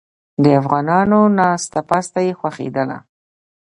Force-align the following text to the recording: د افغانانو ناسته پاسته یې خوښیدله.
د 0.43 0.45
افغانانو 0.61 1.19
ناسته 1.37 1.79
پاسته 1.89 2.19
یې 2.27 2.33
خوښیدله. 2.39 2.97